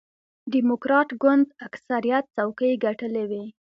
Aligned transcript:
ډیموکراټ 0.53 1.09
ګوند 1.21 1.47
اکثریت 1.67 2.25
څوکۍ 2.35 2.73
ګټلې 2.85 3.23
وې. 3.29 3.43